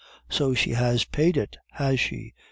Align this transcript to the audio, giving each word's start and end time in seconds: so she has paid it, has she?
so 0.31 0.55
she 0.55 0.71
has 0.71 1.03
paid 1.05 1.37
it, 1.37 1.57
has 1.73 1.99
she? 1.99 2.33